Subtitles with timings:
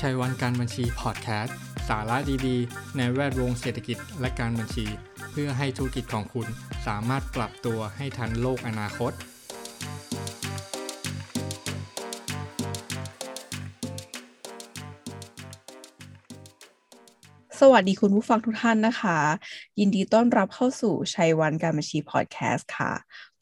[0.00, 1.56] ชัยวันการบัญชีพอดแคสต์
[1.88, 2.16] สาระ
[2.46, 4.86] ดีๆ ในแวดวงเศรษฐกิจและการบัญชี
[5.30, 6.46] เพื่อให้ธุรกิจของคุณ
[6.86, 9.12] สามารถปรับตัวให้ทันโลกอนาคต
[17.60, 19.18] สวัสดีคุณผู้ฟังทุกท่านนะคะ
[19.78, 22.92] ยินดีต้อนรับเข้าสู่ชัยวันการบัญชีพอดแคสต์ค่ะ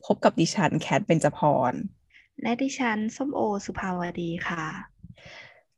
[0.05, 1.73] พบกับดิฉันแคทเบญจพร
[2.43, 4.96] และดิฉันส้มโอสุภาวดีค่ะ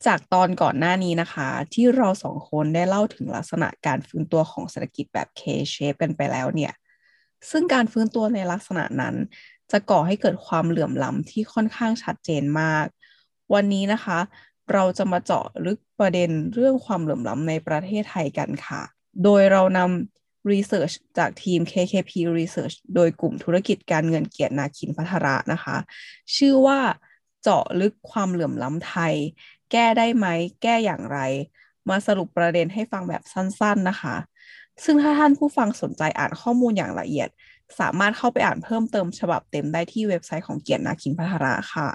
[0.06, 6.72] จากตอนก่อนหน้านี้นะคะ ที่เราสองคนได้เล่าถึงลักษณะการฟื้นตัวของเศรษฐกิจแบบ K-shape กันไปแล้วเนี่ย
[7.50, 9.14] ซึ่งการฟื้นตัวในลักษณะนั้น
[9.70, 12.86] จะก่อให้เกิดความเหลื่อมล้ำที่ค่อนข้างชัดเจนมาก
[13.54, 14.18] วันนี้นะคะ
[14.72, 18.82] เราจะมาเจาะลึกประเด็นเรื่องความเหลื่อมล้ำในประเทศไทยกันค่ะ
[19.24, 25.76] โดยเรานำ Research จากทีม KKP Research โดยกลุ่มธุรกิจการเงินเกียรตินาคินพัทระนะคะ
[26.36, 26.80] ชื่อว่า
[27.42, 29.14] เจาะลึกความเหลื่อมล้ำไทย
[29.72, 30.26] แก้ได้ไหม
[30.62, 31.18] แก้อย่างไร
[31.88, 34.16] มาสรุปประเด็นให้ฟังแบบสั้น ๆนะคะ
[34.84, 37.28] ซึ่งถ้าท่านผู้ฟังสนใจอ่านข้อมูลอย่างละเอียด
[37.80, 41.88] สามารถเข้าไปอ่านเพิ่มเติมฉบับเต็มได้ที่เว็บไซต์ของเกียรตินาคินพัทระค่ะ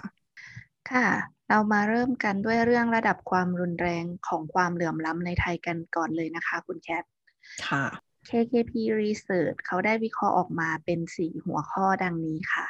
[0.92, 1.08] ค่ะ
[1.50, 7.04] เรามาเริ่มกันด้วยเรื่องระดับความรุนแรงของความเหลื่อมล้ำในไทยกันก่อนเลยนะคะคุณแคท
[7.68, 7.86] ค่ะ
[8.30, 12.66] KKP Research เขาได้วิเคราะห์ออกมาเป็น4หัวข้อดังนี้ค่ะ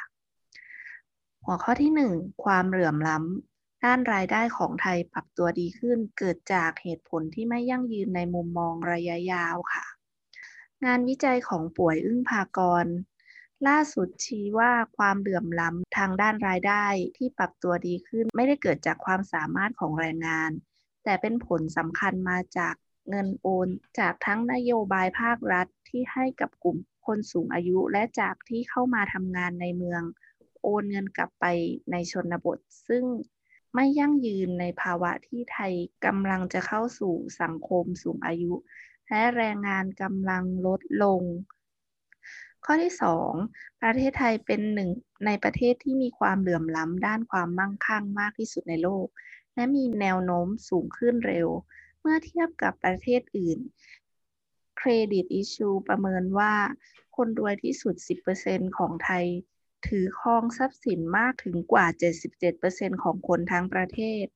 [1.44, 3.53] หัวข้อที่1ความเหลื่อมล้ำ
[3.84, 9.84] ด้านรายได้ของไทยปรับตัวดีขึ้น เกิดจากเหตุผลที่ไม่ยั่งยืนในมุมมองระยะยาวค่ะ
[10.84, 12.86] งานวิจัยของป่วยอึ้งภากร
[13.68, 16.84] ล่าสุดชี้ว่าความเหลื่อมล้ำทางด้านรายได้
[17.16, 20.50] ที่ปรับตัวดีขึ้น ไม่ได้เกิดจากความสามารถของแรงงาน
[21.04, 22.74] แต่เป็นผลสำคัญมาจาก
[23.08, 26.76] เงินโอน จากทั้งนโยบายภาครัฐที่ให้กับกลุ่ม
[27.06, 30.02] คนสูงอายุและจากที่เข้ามาทำงานในเมือง
[30.62, 31.44] โอนเงินกลับไป
[31.90, 33.04] ในชนบท ซึ่ง
[33.74, 35.72] ไม่ยั่งยืนในภาวะที่ไทย
[36.04, 38.52] กำลังจะเข้าสู่สังคมสูงอายุ
[39.08, 41.22] และแรงงานกำลังลดลง
[42.64, 42.94] ข้อที่
[43.36, 44.90] 2 ประเทศไทยเป็นหนึ่ง
[45.26, 49.06] ในประเทศที่มีความเหลื่อมล้ำด้านความมั่งคั่งมากที่สุดในโลก
[49.54, 51.48] และมีแนวโน้มสูงขึ้นเร็ว
[52.00, 53.58] เมื่อเทียบกับประเทศอื่น
[54.80, 56.54] Credit Issue ประเมินว่า
[57.16, 57.94] คนรวยที่สุด
[58.36, 59.26] 10%ของไทย
[59.86, 61.86] ถือครองทรัพย์สินมากถึงกว่า
[62.44, 64.26] 77%ของคนทั้งประเทศ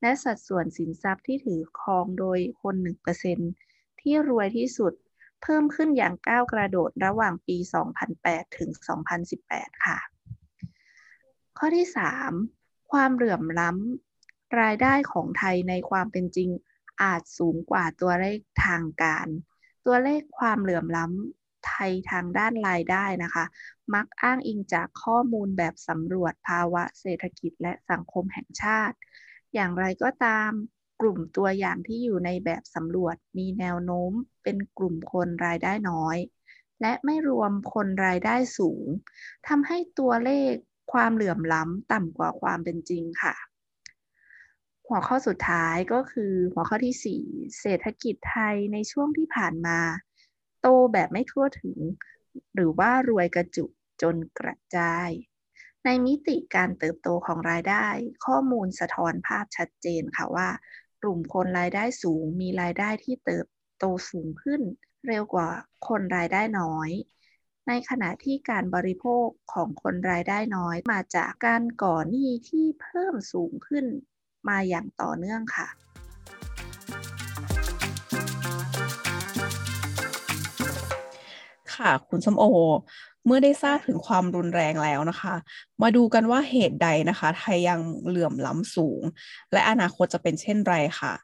[0.00, 2.74] และสัดส่วนสินทรัพย์ที่ถือครองโดยคน
[3.38, 4.92] 1%ที่รวยที่สุด
[5.42, 7.56] เพิ่มขึ้นอย่างก้าวกระโดดระหว่างปี
[8.06, 8.70] 2008 ถึง
[9.26, 9.98] 2018 ค่ะ
[11.58, 11.86] ข้อที่
[12.38, 16.50] 3 ความเหลื่อมล้ำรายได้ของไทยในความเป็นจริง
[17.02, 19.26] อาจสูงกว่าตัวเลขทางการ
[19.86, 23.44] ตัวเลขความเหลื่อมล้ำ ไทยทางด้านรายได้นะคะ
[23.94, 28.96] มักอ้างอิงจากข้อมูลแบบสำรวจภาวะเศรษฐกิจและสังคมแห่งชาติ
[29.54, 30.50] อย่างไรก็ตาม
[31.00, 34.12] กลุ่มตัวอย่างที่อยู่ในแบบสำรวจมีแนวโน้ม
[34.42, 36.16] เป็นกลุ่มคนรายได้น้อย
[36.80, 38.86] และไม่รวมคนรายได้สูง
[39.48, 40.52] ทำให้ตัวเลข
[40.92, 43.34] ความเหลื่อมล้ำต่ำกว่าความเป็นจริงค่ะ
[44.86, 49.78] หัวข้อสุดท้ายก็คือหัวข้อที่ 4 เศรษฐกิจไทยในช่วงที่ผ่านมา
[50.66, 51.78] ตแบบไม่ทั่วถึง
[52.54, 53.70] หรือว่ารวยกระจุก
[54.02, 55.10] จนกระจาย
[55.84, 57.86] ในมิติการเติบโตของรายได้
[58.26, 60.48] ข้อมูลสะท้อนภาพชัดเจนค่ะว่า
[61.02, 63.46] กลุ่มคนรายได้สูงมีรายได้ที่เติบ
[63.78, 64.60] โตสูงขึ้น
[65.06, 65.48] เร็วกว่า
[65.88, 66.90] คนรายได้น้อย
[67.68, 73.86] ในขณะที่การบริโภคของคนรายได้น้อยมาจากการก่อหนี้ที่เพิ่มสูงขึ้น
[74.48, 75.68] มาอย่างต่อเนื่องค่ะ
[81.76, 82.44] ค่ะ คุณส้มโอ
[83.26, 85.34] เมื่อได้ทราบถึงความรุนแรงแล้วนะคะ
[85.82, 89.02] มาดูกันว่าเหตุใดนะคะ ไทยยังเหลื่อมล้ำสูง
[89.52, 91.14] และอนาคตจะเป็นเช่นไรค่ะ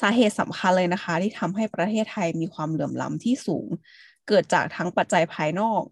[0.00, 3.66] สาเหตุสำคัญเลยนะคะ ที่ทำให้ประเทศไทยมีความเหลื่อมล้ำที่สูง
[4.28, 5.82] เกิดจากทั้งปัจจัยภายนอก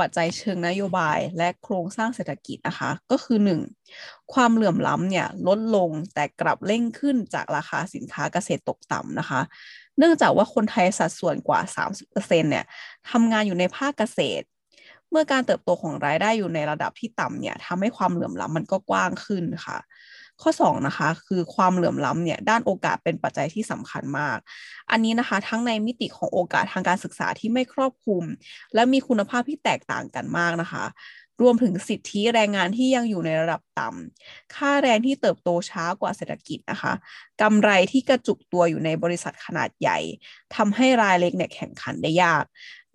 [0.00, 3.60] ปัจจัยเชิงนโยบาย และโครงสร้างเศรษฐกิจนะคะ ก็คือ 1.
[4.34, 9.40] ความเหลื่อมล้ำเนี่ยลดลงแต่กลับเร่งขึ้นจากราคาสินค้าเกษตรตกต่ำนะคะ
[9.98, 12.64] เนื่องจากว่าคนไทยสัดส่วนกว่า 30%เนี่ย
[13.10, 14.46] ทำงานอยู่ในภาคเกษตร
[15.10, 19.78] เมื่อการเติบโตของรายได้อยู่ในระดับที่ต่ำเนี่ยทำให้ความเหลื่อมล้ำมันก็กว้างขึ้นค่ะ
[20.42, 24.38] ข้อ2นะคะคือความเหลื่อมล้ำเนี่ยด้านโอกาสเป็นปัจจัยที่สำคัญมาก
[24.90, 28.24] อันนี้นะคะทั้งในมิติของโอกาสทางการศึกษาที่ไม่ครอบคลุม
[28.74, 30.84] และมีคุณภาพที่แตกต่างกันมากนะคะ
[31.40, 36.92] รวมถึงสิทธิแรงงานที่ยังอยู่ในระดับต่ำค่าแรงที่เติบโตช้ากว่าเศรษฐกิจนะคะ
[37.42, 39.98] กำไรที่กระจุกตัวอยู่ในบริษัทขนาดใหญ่
[40.56, 42.44] ทำให้รายเล็กเนี่ยแข่งขันได้ยาก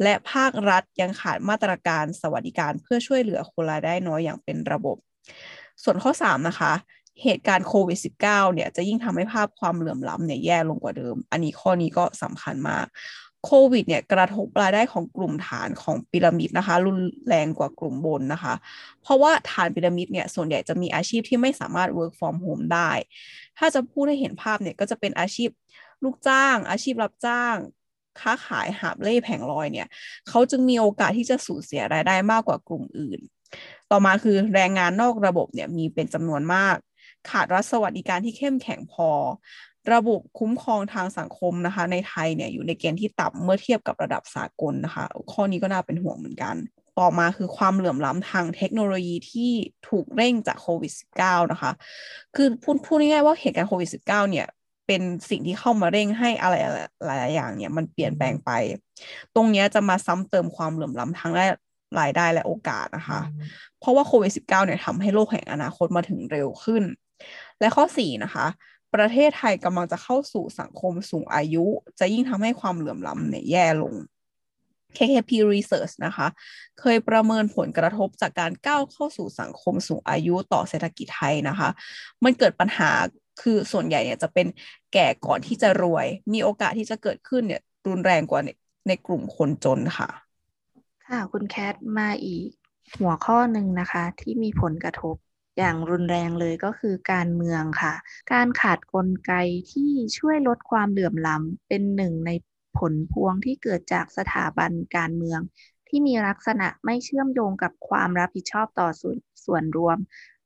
[0.03, 4.97] และภาครัฐยังขาดมาตรการสวัสดิการเพื่อช่วยเหลือคนรายได้น้อยอย่างเป็นระบบ
[5.83, 6.73] ส่วนข้อ 3 นะคะ
[7.23, 12.85] เหตุการณ์โควิด -19 เนี่ยจะยิ่งทำให้ภาพความเหลื่อมล้ำเนี่ยแย่ลงกว่าเดิม อันนี้ข้อนี้ก็สำคัญมาก
[13.49, 18.53] โควิดเนี่ยกระทบรายได้ของกลุ่มฐานของพีระมิดนะคะ รุนแรงกว่ากลุ่มบนนะคะ
[19.01, 22.91] เพราะว่าฐานพีระมิดเนี่ยส่วนใหญ่จะมีอาชีพที่ไม่สามารถ work from home ได้
[23.57, 25.49] ถ้าจะพูดให้เห็นภาพเนี่ยก็จะเป็นอาชีพ
[26.03, 27.55] ลูกจ้าง อาชีพรับจ้าง
[28.19, 29.87] ค้าขายหาบเล่แผงลอยเนี่ย
[30.29, 33.19] เขาจึงมีโอกาสที่จะสูญเสียรายได้มากกว่ากลุ่มอื่น
[33.91, 36.75] ต่อมาคือแรงงานนอกระบบเนี่ยมีเป็นจำนวนมาก
[37.29, 39.09] ขาดรัฐสวัสดิการที่เข้มแข็งพอ
[39.93, 46.55] ระบบคุ้มครองทางสังคมนะคะ ในไทยเนี่ยอยู่ในเกณฑ์ที่ต่ำเมื่อเทียบกับระดับสากลนะคะ ข้อนี้ก็น่าเป็นห่วงเหมือนกัน
[46.99, 49.51] ต่อมาคือความเหลื่อมล้ำทางเทคโนโลยีที่
[49.89, 51.71] ถูกเร่งจากโควิด -19 นะคะ
[52.35, 54.47] คือพูดพูดง่ายๆว่าเหตุการณ์โควิด -19 เนี่ย
[54.87, 56.55] เป็นสิ่งที่เข้ามาเร่งให้อะไร
[57.05, 58.51] หลายอย่างเนี่ยมันเปลี่ยนแปลงไป
[59.35, 61.31] ตรงนี้จะมาซ้ำเติมความเหลื่อมล้ำทาง
[61.99, 63.19] รายได้และโอกาสนะคะ
[63.79, 66.83] เพราะว่าโควิด -19 เนี่ยทำให้โลกแห่งอนาคตมาถึงเร็วขึ้น
[67.59, 68.45] และข้อ 4 นะคะ
[68.95, 71.65] ประเทศไทยกำลังจะเข้าสู่สังคมสูงอายุ
[71.99, 73.93] จะยิ่งทำให้ความเหลื่อมล้ำเนี่ยแย่ลง
[74.97, 76.27] KKP Research นะคะ
[76.79, 81.69] เคยประเมินผลกระทบจากการก้าวเข้าสู่สังคมสูงอายุต่อเศรษฐกิจไทยนะคะ
[82.23, 82.91] มันเกิดปัญหา
[83.41, 84.47] คือส่วนใหญ่เนี่ยจะเป็น
[84.93, 88.49] แก่ก่อนที่จะรวย มีโอกาสที่จะเกิดขึ้นเนี่ยรุนแรงกว่าใน
[88.87, 90.09] ในกลุ่มคนจนค่ะ
[91.07, 92.47] ค่ะ คุณแคทมาอีก
[92.99, 95.15] หัวข้อหนึ่งนะคะ ที่มีผลกระทบ
[95.57, 97.93] อย่างรุนแรงเลยก็คือการเมืองค่ะ
[98.33, 99.33] การขาดกลไก
[99.71, 102.31] ที่ช่วยลดความเหลื่อมล้ำเป็นหนึ่งใน
[102.77, 105.39] ผลพวงที่เกิดจากสถาบันการเมือง
[105.87, 109.97] ที่มีลักษณะไม่เชื่อมโยงกับความรับผิดชอบต่อส่วนส่วนรวม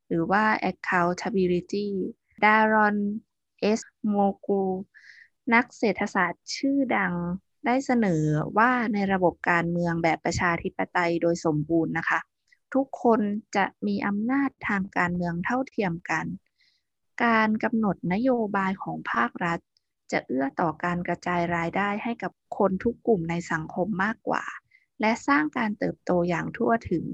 [0.06, 1.86] หรือว่า accountability
[2.44, 2.96] ดารอน
[3.60, 4.14] เอสโม
[4.46, 4.62] กู
[5.54, 7.14] นักเศรษฐศาสตร์ชื่อดัง
[7.66, 8.22] ได้เสนอ
[8.58, 12.18] ว่าในระบบการเมืองแบบประชาธิปไตยโดยสมบูรณ์นะคะ
[12.74, 13.20] ทุกคน
[13.56, 16.26] จะมีอำนาจทางการเมืองเท่าเทียมกัน
[17.24, 19.58] การกำหนดนโยบายของภาครัฐ
[20.12, 24.44] จะเอื้อต่อการกระจายรายได้ให้กับคนทุกกลุ่มในสังคมมากกว่า
[25.00, 27.04] และสร้างการเติบโตอย่างทั่วถึง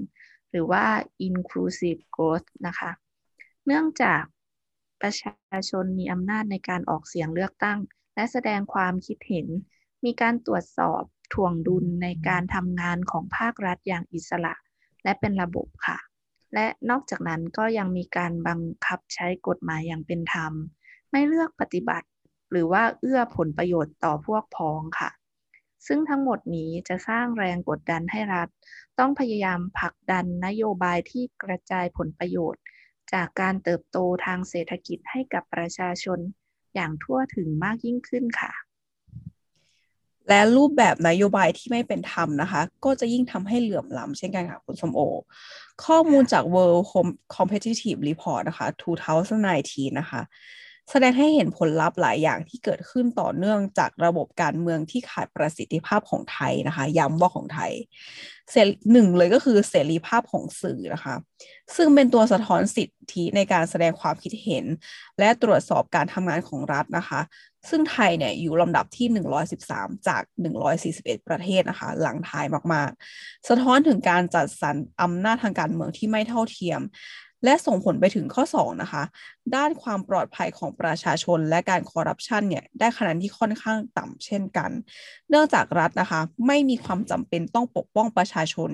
[0.49, 0.85] หรือว่า
[1.27, 2.91] inclusive growth นะคะ
[3.65, 4.23] เนื่องจาก
[5.01, 7.79] ประชาชนมีอำนาจในการออกเสียงเลือกตั้ง
[8.15, 9.47] และแสดงความคิดเห็น
[10.05, 11.03] มีการตรวจสอบ
[11.33, 14.53] ถ่วงดุลในการทำงานของภาครัฐอย่างอิสระ
[15.03, 15.97] และเป็นระบบค่ะ
[16.53, 20.53] และนอกจากนั้นก็ยังมีการบังคับใช้กฎหมายอย่างเป็นธรรม
[21.11, 22.07] ไม่เลือกปฏิบัติ
[22.51, 25.09] หรือว่าเอื้อผลประโยชน์ต่อพวกพ้องค่ะ
[25.87, 28.47] ซึ่งทั้งหมดนี้จะสร้างแรงกดดันให้รัฐ
[28.99, 32.61] ต้องพยายามผลักดันนโยบายที่กระจายผลประโยชน์
[33.13, 36.19] จากการเติบโตทางเศรษฐกิจให้กับประชาชน
[36.75, 38.51] อย่างทั่วถึงมากยิ่งขึ้นค่ะ
[40.29, 45.01] และรูปแบบนโยบายที่ไม่เป็นธรรมนะคะ ก็จะยิ่งทำให้เหลื่อมล้ำเช่นกันค่ะคุณสมโอ
[45.85, 46.83] ข้อมูลจาก World
[47.35, 50.21] Competitive Report นะคะ 2019 นะคะ
[50.91, 57.71] แสดงให้เห็นผลลัพธ์หลายอย่างที่เกิดขึ้นต่อเนื่องจากระบบการเมืองที่ขาดประสิทธิภาพของไทยนะคะ ย้ำว่าของไทย
[58.91, 61.15] หนึ่งเลยก็คือเสรีภาพของสื่อนะคะ
[61.75, 64.65] ซึ่งเป็นตัวสะท้อนสิทธิในการแสดงความคิดเห็น
[65.19, 67.19] และตรวจสอบการทำงานของรัฐนะคะ
[67.69, 76.81] ซึ่งไทยเนี่ยอยู่ลำดับที่ 113 จาก 141 ประเทศนะคะ หลังท้ายมากๆ สะท้อนถึงการจัดสรรอำนาจทางการเมืองที่ไม่เท่าเทียม
[77.45, 79.03] และส่งผลไปถึงข้อ 2 นะคะ
[79.55, 84.71] ด้านความปลอดภัยของประชาชนและการคอร์รัปชันเนี่ย ได้คะแนนที่ค่อนข้างต่ำเช่นกัน
[85.29, 88.69] เนื่องจากรัฐนะคะ ไม่มีความจำเป็นต้องปกป้องประชาชน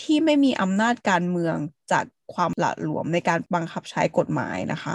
[0.00, 1.56] ที่ไม่มีอำนาจการเมือง
[1.92, 4.94] จากความหละหลวมในการบังคับใช้กฎหมายนะคะ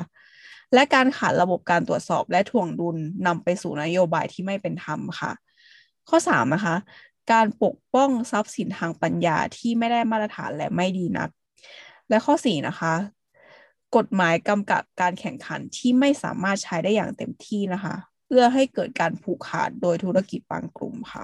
[0.73, 2.97] และการขาดระบบการตรวจสอบและถ่วงดุล
[3.27, 5.31] นำไปสู่นโยบายที่ไม่เป็นธรรมค่ะ
[6.09, 6.75] ข้อ3นะคะ
[7.31, 11.29] การปกป้องทรัพย์สินทางปัญญาที่ไม่ได้มาตรฐานและไม่ดีนัก
[12.09, 12.93] และข้อ4นะคะ
[13.97, 17.95] กฎหมายกำกับการแข่งขันที่ไม่สามารถใช้ได้อย่างเต็มที่นะคะ
[18.25, 21.23] เพื่อให้เกิดการผูกขาดโดยธุรกิจบางกลุ่มค่ะ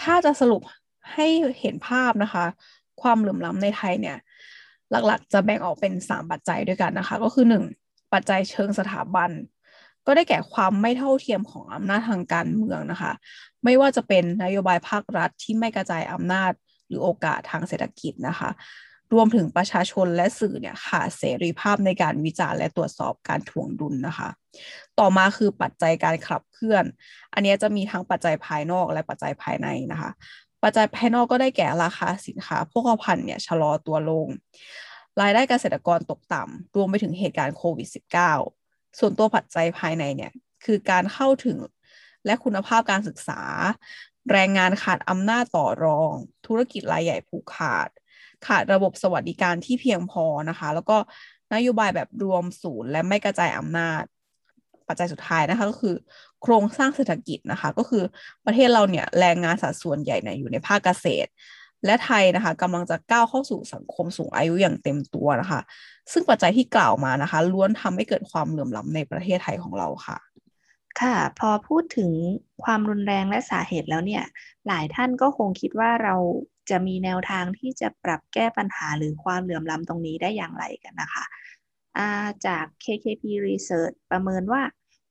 [0.00, 0.62] ถ้าจะสรุป
[1.14, 1.26] ให้
[1.60, 2.44] เห็นภาพนะคะ
[3.02, 4.16] ความเหลื่อมล้ำในไทยเนี่ย
[5.06, 7.64] หลักๆ จะแบ่งออกเป็น 3 ปัจจัยด้วยกันนะคะ ก็คือ 1
[8.12, 9.30] ปัจจัยเชิงสถาบัน
[10.06, 13.12] ก็ได้แก่ความไม่เท่าเทียมของอำนาจทางการเมืองนะคะ
[13.64, 16.52] ไม่ว่าจะเป็นนโยบายภาครัฐที่ไม่กระจายอำนาจ
[16.88, 18.50] หรือโอกาสทางเศรษฐกิจนะคะ
[19.12, 24.28] รวมถึงประชาชนและสื่อเนี่ยขาดเสรีภาพในการวิจารณ์และตรวจสอบการถ่วงดุลนะคะ
[24.98, 26.84] ต่อมาคือปัจจัยการขับเคลื่อน
[27.34, 30.10] อันนี้จะมีทั้งปัจจัยภายนอกและปัจจัยภายในนะคะ
[30.62, 34.28] ปัจจัยภายนอกก็ได้แก่ราคาสินค้าพวกพันเนี่ยชะลอตัวลง
[35.20, 37.88] รายได้เกษตรกรตกต่ำรวมไปถึงเหตุการณ์โควิด
[38.42, 40.32] -19 ส่วนตัวปัจจัยภายในเนี่ย
[40.64, 41.58] คือการเข้าถึง
[42.26, 43.40] และคุณภาพการศึกษา
[44.32, 46.12] แรงงานขาดอำนาจต่อรอง
[46.46, 47.88] ธุรกิจรายใหญ่ผูกขาด
[48.46, 50.96] ขาดระบบสวัสดิการที่เพียงพอนะคะ แล้วก็
[51.54, 54.02] นโยบายแบบรวมศูนย์และไม่กระจายอำนาจ
[54.88, 55.94] ปัจจัยสุดท้ายนะคะก็คือ
[56.42, 58.04] โครงสร้างเศรษฐกิจนะคะ ก็คือ
[58.46, 61.30] ประเทศเราเนี่ยแรงงานสัดส่วนใหญ่เนี่ยอยู่ในภาคเกษตร
[61.84, 65.60] และไทยนะคะกำลังจะก้าวเข้าสู่สังคมสูงอายุอย่างเต็มตัวนะคะ
[66.12, 70.18] ซึ่งปัจจัยที่กล่าวมานะคะ ล้วนทำให้เกิดความเหลื่อมล้ำในประเทศไทยของเราค่ะ
[71.00, 72.12] ค่ะ พอพูดถึง
[72.64, 74.24] ความรุนแรงและสาเหตุแล้วเนี่ย
[74.66, 76.16] หลายท่านก็คงคิดว่าเรา
[76.70, 81.24] จะมีแนวทางที่จะปรับแก้ปัญหาหรือความเหลื่อมล้ำตรงนี้ได้อย่างไรกันนะคะ
[82.46, 84.62] จาก KKP Research ประเมินว่า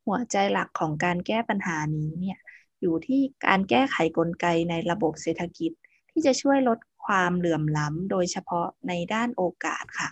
[0.06, 2.38] หัวใจหลักของการแก้ปัญหานี้เนี่ย
[2.82, 5.72] อยู่ที่การแก้ไขกลไกในระบบเศรษฐกิจ
[6.10, 10.10] ที่จะช่วยลดความเหลื่อมล้ำโดยเฉพาะในด้านโอกาสค่ะ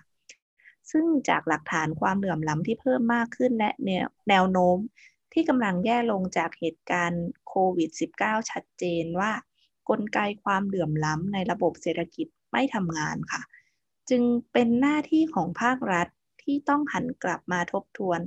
[0.92, 3.70] ซึ่งจากหลักฐานความเหลื่อมล้ำที่เพิ่มมากขึ้นและ
[4.30, 4.78] แนวโน้ม
[5.34, 7.90] ที่กำลังแย่ลงจากเหตุการณ์โควิด
[8.22, 9.32] -19 ชัดเจนว่า
[9.90, 13.42] กลไกความเหลื่อมล้ำในระบบเศรษฐกิจไม่ทำงานค่ะ
[14.10, 16.08] จึงเป็นหน้าที่ของภาครัฐ
[16.44, 18.20] ที่ต้องหันกลับมาทบทวน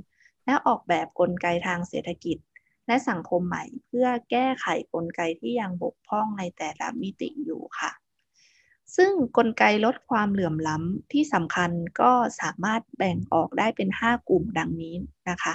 [0.45, 2.37] และออกแบบกลไกทางเศรษฐกิจ
[2.87, 7.91] และสังคมใหม่เพื่อแก้ไขกลไกที่ยังบกพร่องในแต่ละมิติอยู่ค่ะ
[8.95, 11.71] ซึ่งกลไกลดความเหลื่อมล้ำที่สำคัญ
[12.01, 14.95] ก็สามารถแบ่งออกได้เป็น 5 กลุ่มดังนี้
[15.29, 15.53] นะคะ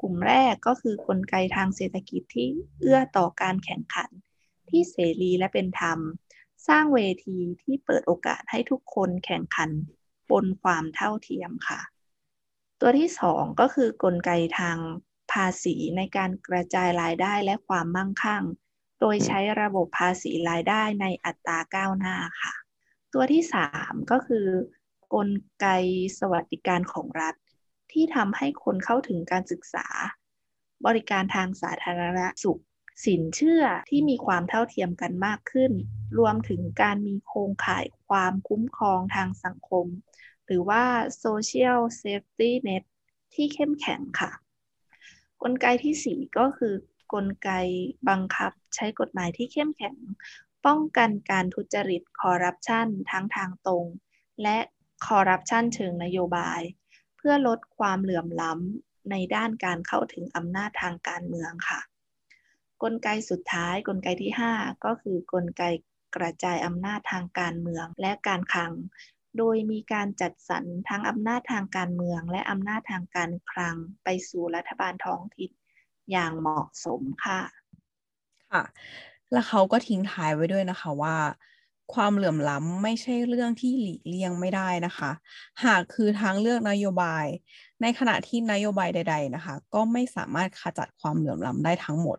[0.00, 2.48] กลุ่มแรกก็คือกลไกทางเศรษฐกิจที่
[2.80, 4.10] เอื้อต่อการแข่งขัน
[4.68, 5.98] ที่เสรีและเป็นธรรม
[6.68, 9.70] สร้างเวทีที่เปิดโอกาสให้ทุกคนแข่งขัน
[10.30, 11.80] บนความเท่าเทียมค่ะ
[12.84, 14.78] ตัวที่สองก็คือกลไกทาง
[15.32, 18.44] ภาษีในการกระจายรายได้และความมั่งคั่ง
[19.00, 22.54] โดยใช้ระบบภาษีรายได้ในอัตราก้าวหน้าค่ะ
[23.12, 24.46] ตัวที่สามก็คือ
[25.14, 25.28] กล
[25.60, 25.66] ไก
[26.18, 27.34] สวัสดิการของรัฐ
[27.92, 29.86] ที่ทำให้คนเข้าถึงการศึกษา
[30.86, 32.60] บริการทางสาธารณสุข
[33.06, 35.72] สินเชื่อที่มีความเท่าเทียมกันมากขึ้น
[36.18, 39.86] รวมถึงการมีโครงข่ายความคุ้มครองทางสังคม
[40.46, 40.84] หรือว่า
[41.24, 42.82] social safety net
[43.34, 44.30] ที่เข้มแข็งค่ะ
[45.42, 46.74] กลไกที่ 4 ก็คือ
[47.14, 47.50] กลไก
[48.08, 49.96] บังคับใช้กฎหมายที่เข้มแข็ง
[50.66, 53.86] ป้องกันการทุจริตคอร์รัปชันทั้งทางตรง
[54.42, 54.58] และ
[55.06, 56.60] คอร์รัปชันเชิงนโยบาย
[57.16, 61.80] เพื่อลดความเหลื่อมล้ำในด้านการเข้าถึงอำนาจทางการเมืองค่ะ
[62.82, 65.62] กลไกสุดท้ายกลไกที่ 5 ก็คือกลไก
[66.16, 68.72] กระจายอำนาจทางการเมืองและการคลัง
[69.38, 75.50] โดยมีการจัดสรรทั้งอำนาจทางการเมือง และอำนาจทางการคลังไปสู่รัฐบาลท้องถิ่น
[76.10, 77.40] อย่างเหมาะสมค่ะ
[78.52, 78.62] ค่ะ
[79.32, 81.16] แล้วเขาก็ทิ้งท้ายไว้ด้วยนะคะว่า
[81.94, 85.10] ความเหลื่อมล้ำไม่ใช่เรื่องที่หลีกเลี่ยงไม่ได้นะคะ
[85.64, 87.26] หากคือทางเลือกนโยบาย
[87.82, 92.18] ในขณะที่นโยบายใด ๆนะคะ ก็ไม่สามารถขจัดความเหลื่อมล้ำได้ทั้งหมด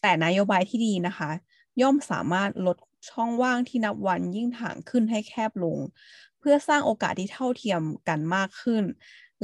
[0.00, 1.30] แต่นโยบายที่ดีนะคะ
[1.82, 2.76] ย่อมสามารถลด
[3.08, 5.78] ช่องว่างที่นับวันยิ่งถ่างขึ้นให้แคบลง
[6.38, 8.84] เพื่อสร้างโอกาสที่เท่าเทียมกันมากขึ้น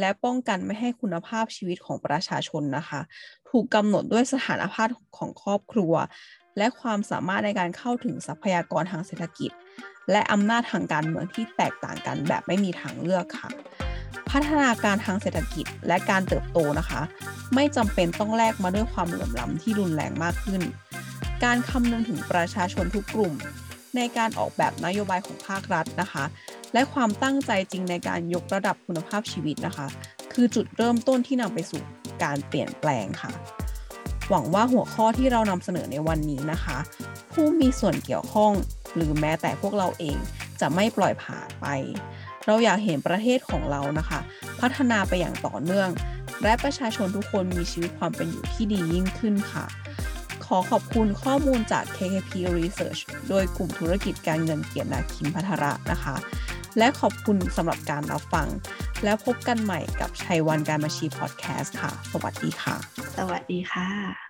[0.00, 3.00] และป้องกันไม่ให้คุณภาพชีวิตของประชาชนนะคะ
[3.48, 5.92] ถูกกำหนดด้วยสถานภาพของครอบครัว
[6.58, 9.50] และความสามารถในการเข้าถึงทรัพยากรทางเศรษฐกิจ
[10.10, 13.50] และอำนาจทางการเมืองที่แตกต่างกันแบบไม่มีทางเลือกค่ะ
[14.30, 17.00] พัฒนาการทางเศรษฐกิจและการเติบโตนะคะ
[17.54, 20.62] ไม่จำเป็นต้องแลกมาด้วยความเหลื่อมล้ำที่รุนแรงมากขึ้น
[21.44, 23.34] การคำนึงถึงประชาชนทุกกลุ่ม
[23.96, 26.24] ในการออกแบบนโยบายของภาครัฐนะคะ
[26.72, 29.86] และความตั้งใจจริงในการยกระดับคุณภาพชีวิตนะคะ
[30.32, 31.80] คือจุดเริ่มต้นที่นำไปสู่
[32.22, 33.32] การเปลี่ยนแปลงค่ะ
[34.30, 36.76] หวังว่าหัวข้อที่เรานำเสนอในวันนี้นะคะ
[37.32, 38.52] ผู้มีส่วนเกี่ยวข้อง
[38.94, 40.16] หรือแม้แต่พวกเราเอง
[40.60, 41.66] จะไม่ปล่อยผ่านไป
[42.46, 44.20] เราอยากเห็นประเทศของเรานะคะ
[44.60, 45.88] พัฒนาไปอย่างต่อเนื่อง
[46.42, 49.64] และประชาชนทุกคนมีชีวิตความเป็นอยู่ที่ดียิ่งขึ้นค่ะ
[50.46, 56.16] ขอขอบคุณข้อมูลจาก KKP Research โดยกลุ่มธุรกิจการเงินเกียรตินาคินพัทระนะคะ
[56.78, 58.48] และขอบคุณสำหรับการรับฟัง
[59.04, 62.74] แล้วพบกันใหม่กับชัยวันการมาชีพอดแคสต์ค่ะ สวัสดีค่ะ
[63.16, 64.23] สวัสดีค่ะ